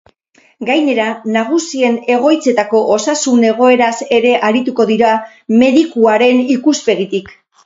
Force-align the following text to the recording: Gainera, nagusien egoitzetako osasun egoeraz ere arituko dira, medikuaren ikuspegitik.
Gainera, 0.67 1.09
nagusien 1.35 1.99
egoitzetako 2.15 2.81
osasun 2.95 3.45
egoeraz 3.51 3.93
ere 4.21 4.33
arituko 4.49 4.89
dira, 4.93 5.11
medikuaren 5.61 6.43
ikuspegitik. 6.57 7.31